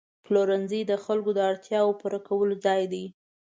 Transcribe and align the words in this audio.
پلورنځی 0.25 0.81
د 0.87 0.93
خلکو 1.05 1.31
د 1.35 1.39
اړتیاوو 1.49 1.97
پوره 1.99 2.19
کولو 2.27 2.55
ځای 2.65 2.81
دی. 2.93 3.05